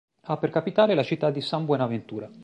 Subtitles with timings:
[0.21, 2.27] Ha per capitale la città di San Buenaventura.